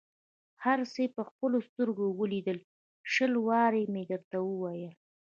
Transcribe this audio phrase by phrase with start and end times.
[0.63, 2.59] هر څه یې په خپلو سترګو ولیدل،
[3.13, 4.93] شل وارې مې درته وویل.